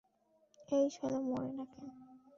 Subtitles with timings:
[0.69, 1.85] এই সালা মরে না কেন?